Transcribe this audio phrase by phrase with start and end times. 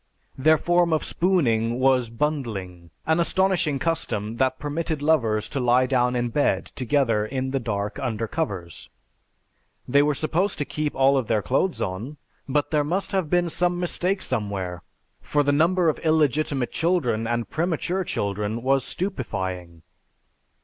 [0.35, 6.15] Their form of spooning was 'bundling,' an astonishing custom that permitted lovers to lie down
[6.15, 8.89] in bed together in the dark, under covers.
[9.87, 12.17] They were supposed to keep all their clothes on,
[12.49, 14.81] but there must have been some mistake somewhere
[15.21, 19.83] for the number of illegitimate children and premature children was stupefying.